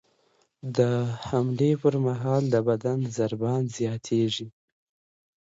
[0.77, 0.79] د
[1.27, 4.47] حملې پر مهال د بدن ضربان زیاتېږي.